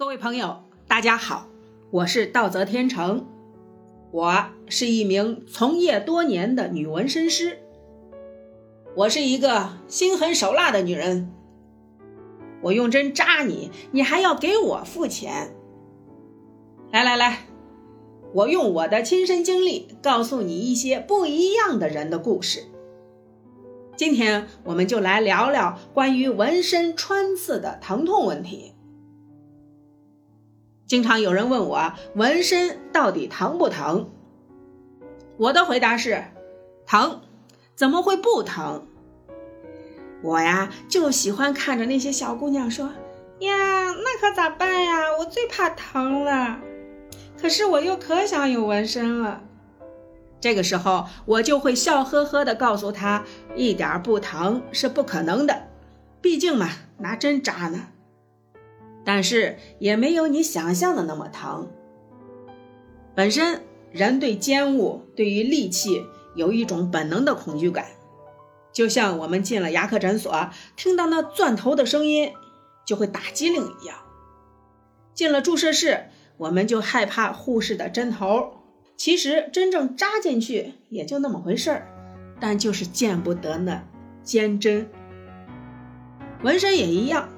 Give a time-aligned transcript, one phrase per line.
[0.00, 1.46] 各位朋友，大家好，
[1.90, 3.26] 我是道泽天成，
[4.10, 7.58] 我是一名从业多年的女纹身师，
[8.96, 11.30] 我是一个心狠手辣的女人，
[12.62, 15.54] 我用针扎你，你还要给我付钱。
[16.90, 17.40] 来来来，
[18.32, 22.64] 我用我的亲身经历告诉你一些不一样的人的故事。
[23.98, 28.72] 今天我们就来聊聊关于纹身穿刺的疼痛问题。
[30.90, 34.10] 经常有人问我纹身到底疼不疼？
[35.36, 36.24] 我的回答是：
[36.84, 37.20] 疼，
[37.76, 38.88] 怎么会不疼？
[40.20, 42.86] 我呀就喜欢看着那些小姑娘说
[43.38, 43.54] ：“呀，
[43.92, 45.16] 那可咋办呀？
[45.20, 46.58] 我最怕疼了。
[47.40, 49.44] 可是我又可想有纹身了。”
[50.42, 53.22] 这个时候我就会笑呵呵地告诉她
[53.54, 55.68] ：“一点不疼是不可能的，
[56.20, 57.90] 毕竟嘛，拿针扎呢。”
[59.04, 61.68] 但是也没有你想象的那么疼。
[63.14, 67.86] 本身人对尖物、对于利器有一种本能的恐惧感，
[68.72, 72.32] 就像我们进了牙科诊所，听到那钻头的声音
[72.86, 73.96] 就会打激灵一样；
[75.12, 76.04] 进了注射室，
[76.36, 78.54] 我们就害怕护士的针头。
[78.96, 81.88] 其实真正扎进去也就那么回事儿，
[82.38, 83.82] 但就是见不得那
[84.22, 84.88] 尖针。
[86.42, 87.28] 纹身也一样。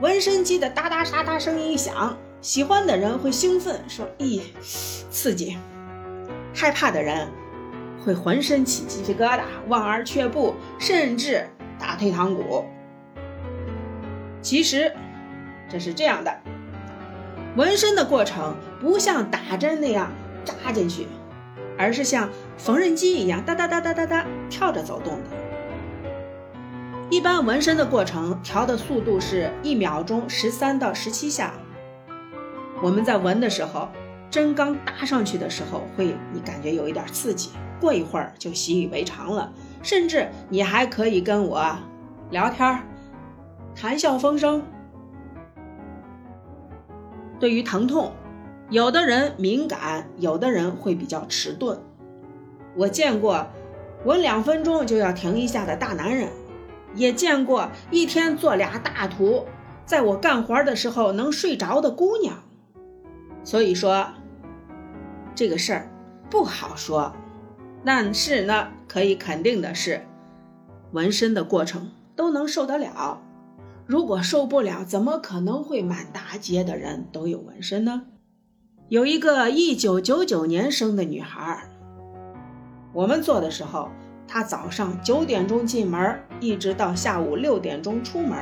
[0.00, 4.42] 纹身机的哒哒沙哒声音一响，喜欢的人会兴奋，说：“咦，
[5.10, 5.58] 刺激！”
[6.54, 7.28] 害怕的人
[8.04, 11.48] 会浑身起鸡皮疙瘩，望而却步，甚至
[11.80, 12.64] 打退堂鼓。
[14.40, 14.92] 其实
[15.68, 16.32] 这是这样的，
[17.56, 20.12] 纹身的过程不像打针那样
[20.44, 21.08] 扎进去，
[21.76, 25.47] 而是像缝纫机一样哒哒哒哒哒哒跳着走动的。
[27.10, 31.54] 一般纹身的过程调的速度是一秒钟十三到十七下。
[32.82, 33.88] 我们在纹的时候，
[34.30, 37.50] 针刚搭上去的时候，会你感觉有一点刺激，
[37.80, 39.50] 过一会儿就习以为常了，
[39.82, 41.64] 甚至你还可以跟我
[42.30, 42.82] 聊天，
[43.74, 44.62] 谈笑风生。
[47.40, 48.12] 对于疼痛，
[48.68, 51.80] 有的人敏感，有的人会比较迟钝。
[52.76, 53.46] 我见过
[54.04, 56.28] 纹两分钟就要停一下的大男人。
[56.94, 59.44] 也见过一天做俩大图，
[59.84, 62.42] 在我干活的时候能睡着的姑娘，
[63.44, 64.08] 所以说
[65.34, 65.90] 这个事儿
[66.30, 67.14] 不好说。
[67.84, 70.04] 但是呢，可以肯定的是，
[70.92, 73.22] 纹身的过程都能受得了。
[73.86, 78.02] 如果受不了，怎么可能会满大街的人都有纹身呢？
[78.88, 81.70] 有一个一九九九年生的女孩，
[82.92, 83.90] 我们做的时候。
[84.30, 88.36] 他早上九点钟进门，一直到下午六点钟出门，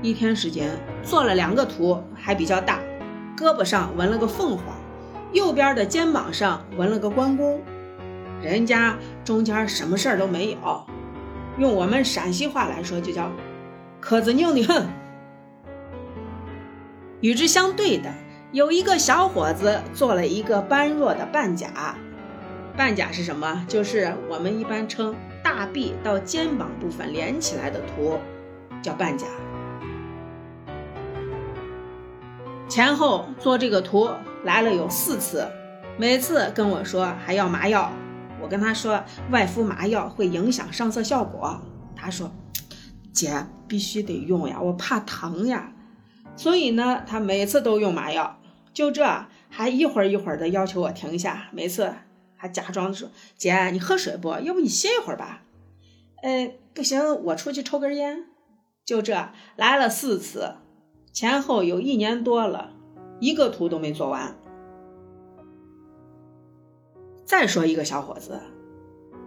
[0.00, 0.70] 一天时间
[1.02, 2.78] 做了两个图，还比较大。
[3.36, 4.64] 胳膊上纹了个凤凰，
[5.32, 7.60] 右边的肩膀上纹了个关公。
[8.40, 10.86] 人家中间什么事儿都没有，
[11.58, 13.32] 用我们陕西话来说就叫
[13.98, 14.86] “壳子拧的很”。
[17.20, 18.12] 与之相对的，
[18.52, 21.96] 有一个小伙子做了一个般若的半甲。
[22.76, 23.64] 半甲是什么？
[23.68, 28.18] 就是我们一般称大臂到肩膀部分连起来的图，
[28.82, 29.26] 叫半甲。
[32.68, 34.08] 前后做这个图
[34.44, 35.46] 来了有四次，
[35.98, 37.92] 每次跟我说还要麻药，
[38.40, 41.60] 我跟他说外敷麻药会影响上色效果，
[41.96, 42.32] 他说
[43.12, 45.72] 姐必须得用呀，我怕疼呀，
[46.36, 48.38] 所以呢他每次都用麻药，
[48.72, 51.92] 就这还一会儿一会儿的要求我停下，每次。
[52.40, 54.30] 还假装说：“姐，你喝水不？
[54.30, 55.42] 要不你歇一会儿吧。”
[56.24, 58.24] 哎，不行，我出去抽根烟。
[58.86, 60.54] 就这来了四次，
[61.12, 62.72] 前后有一年多了，
[63.20, 64.34] 一个图都没做完。
[67.26, 68.40] 再说一个小伙子，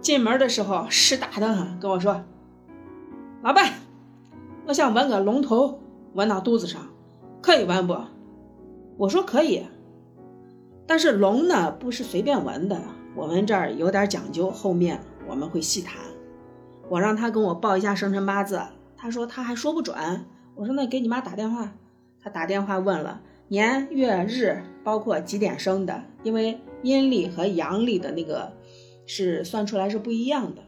[0.00, 2.22] 进门的时候湿大的很，跟我说
[3.42, 3.74] ：“老板，
[4.66, 5.80] 我想纹个龙头，
[6.14, 6.86] 纹到肚子上，
[7.42, 7.98] 可以纹不？”
[8.98, 9.66] 我说：“可以。”
[10.86, 12.80] 但是龙呢，不是随便纹的。
[13.14, 16.00] 我们这儿有点讲究，后面我们会细谈。
[16.88, 18.60] 我让他跟我报一下生辰八字，
[18.96, 19.96] 他说他还说不准。
[20.54, 21.72] 我说那给你妈打电话。
[22.22, 28.52] 他打电话问了年月日，包括几点生的，因为阴历和阳历的那个
[29.06, 30.62] 是算出来是不一样的。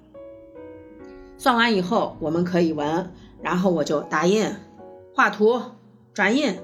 [1.37, 3.13] 算完以后我们可以纹，
[3.43, 4.47] 然后我就打印、
[5.15, 5.61] 画图、
[6.15, 6.57] 转印。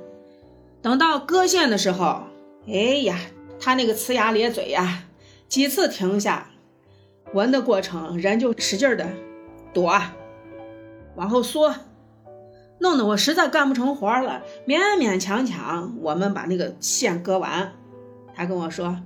[0.81, 2.23] 等到割线的时候，
[2.67, 3.19] 哎呀，
[3.61, 5.05] 他那个呲牙咧嘴呀！
[5.49, 6.50] 几次停下，
[7.33, 9.09] 纹的过程，人就使劲的
[9.73, 10.00] 躲，
[11.17, 11.75] 往后缩，
[12.81, 17.73] 弄得我实在干不成活了，勉勉强强我们把那个线割完。
[18.35, 18.99] 他跟我说：“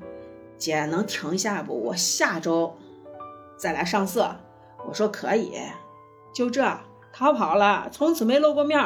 [0.58, 1.80] 姐能停下不？
[1.80, 2.76] 我下周
[3.56, 4.36] 再来上色。”
[4.86, 5.52] 我说：“可以。”
[6.34, 6.76] 就这，
[7.12, 8.78] 逃跑了，从此没露过面。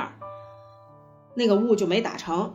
[1.35, 2.55] 那个雾就没打成。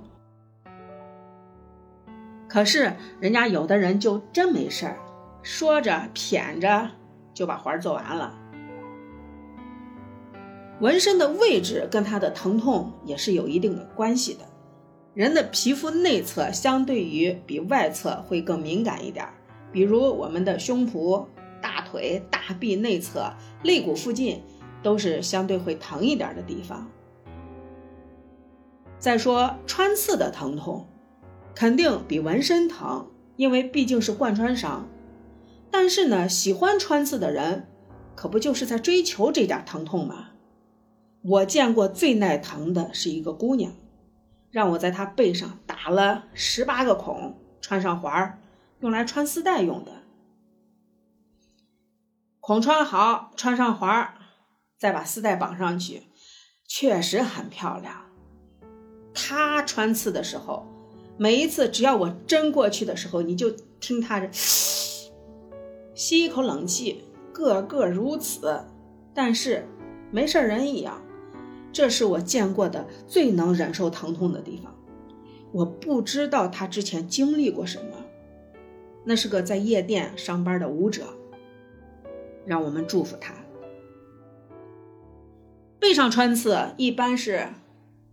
[2.51, 4.97] 可是人家有的人就真没事儿，
[5.41, 6.91] 说着谝着
[7.33, 8.37] 就把活儿做完了。
[10.81, 14.39] 纹身的位置跟它的疼痛也是有一定的关系的。
[15.13, 19.25] 人的皮肤内侧相对于比外侧会更敏感一点，
[19.71, 21.25] 比如我们的胸脯、
[21.61, 23.31] 大腿、大臂内侧、
[23.63, 24.43] 肋骨附近
[24.83, 26.85] 都是相对会疼一点的地方。
[28.99, 30.85] 再说穿刺的疼痛，
[31.53, 34.87] 肯定比纹身疼，因为毕竟是贯穿伤。
[35.69, 37.67] 但是呢，喜欢穿刺的人，
[38.15, 40.29] 可不就是在追求这点疼痛吗？
[41.23, 43.73] 我见过最耐疼的是一个姑娘，
[44.49, 48.39] 让我在她背上打了十八个孔，穿上环儿，
[48.79, 49.91] 用来穿丝带用的。
[52.39, 54.15] 孔穿好，穿上环儿，
[54.79, 56.07] 再把丝带绑上去，
[56.67, 58.07] 确实很漂亮。
[59.13, 60.65] 她穿刺的时候，
[61.21, 64.27] 每一次只要我针过去的时候，你就听他这
[65.93, 68.59] 吸一口冷气，个个如此，
[69.13, 69.67] 但是
[70.09, 70.99] 没事人一样。
[71.71, 74.75] 这是我见过的最能忍受疼痛的地方。
[75.51, 78.03] 我不知道他之前经历过什么。
[79.05, 81.03] 那是个在夜店上班的舞者。
[82.47, 83.35] 让我们祝福他。
[85.77, 87.49] 背上穿刺一般是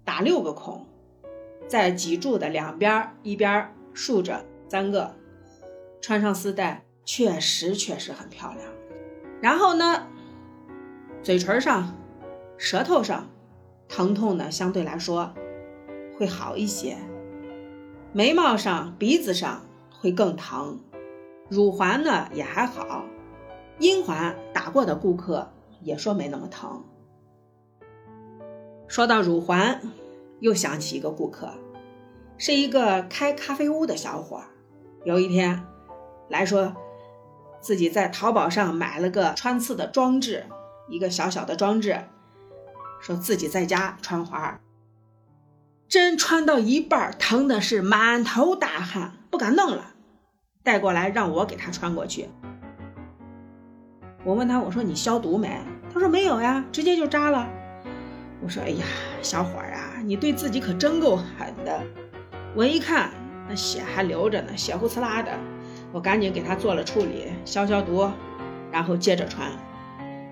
[0.05, 0.85] 打六个孔，
[1.69, 5.15] 在脊柱的两边一边竖着三个，
[6.01, 8.69] 穿上丝带，确实确实很漂亮。
[9.41, 10.09] 然后呢，
[11.23, 11.95] 嘴唇上、
[12.57, 13.29] 舌头上。
[13.91, 15.33] 疼痛呢，相对来说
[16.19, 16.99] 会好一些。
[18.13, 20.79] 眉毛上、鼻子上会更疼，
[21.49, 23.07] 乳环呢也还好，
[23.79, 25.51] 阴环打过的顾客
[25.81, 26.85] 也说没那么疼。
[28.87, 29.81] 说到乳环，
[30.41, 31.53] 又想起一个顾客，
[32.37, 34.43] 是一个开咖啡屋的小伙。
[35.05, 35.65] 有一天
[36.29, 36.75] 来说，
[37.61, 40.47] 自己在淘宝上买了个穿刺的装置，
[40.89, 42.05] 一个小小的装置。
[43.01, 44.61] 说自己在家穿环，
[45.89, 49.95] 针穿到一半，疼的是满头大汗，不敢弄了，
[50.65, 52.29] 带过来让我给他穿过去。
[54.25, 55.61] 我问他，我说你消毒没？
[55.95, 57.49] 他说没有呀，直接就扎了。
[58.41, 58.85] 我说，哎呀，
[59.21, 61.83] 小伙儿啊，你对自己可真够狠的。
[62.55, 63.11] 我一看，
[63.49, 65.33] 那血还流着呢，血呼呲啦的，
[65.93, 68.09] 我赶紧给他做了处理，消消毒，
[68.71, 69.51] 然后接着穿。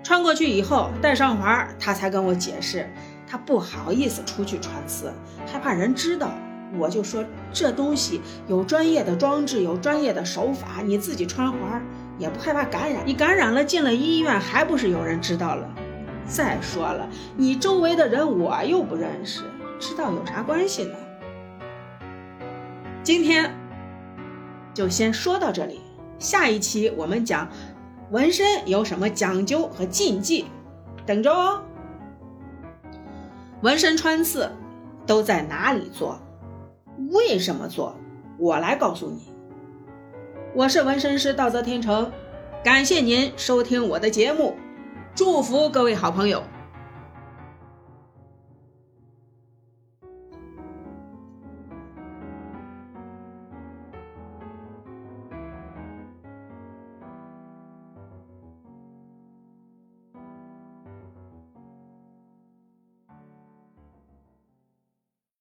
[0.03, 2.89] 穿过去以后，戴上环，他才跟我解释，
[3.27, 5.11] 他不好意思出去穿刺，
[5.45, 6.31] 害怕人知道。
[6.77, 7.23] 我就说
[7.53, 11.81] 这东西有专业的装置，有专业的手法，你自己穿环
[12.17, 13.03] 也不害怕感染。
[13.05, 15.69] 你感染了进了医院，还不是有人知道了？
[16.27, 19.43] 再说了，你周围的人我又不认识，
[19.79, 20.95] 知道有啥关系呢？
[23.01, 23.51] 今天
[24.73, 25.81] 就先说到这里，
[26.19, 27.49] 下一期我们讲。
[28.09, 30.45] 纹身有什么讲究和禁忌？
[31.05, 31.61] 等着哦。
[33.61, 34.49] 纹身穿刺
[35.05, 36.17] 都在哪里做？
[37.11, 37.97] 为什么做？
[38.37, 39.33] 我来告诉你。
[40.55, 42.09] 我是纹身师道泽天成，
[42.63, 44.55] 感谢您收听我的节目，
[45.17, 46.43] 祝福各位好朋友。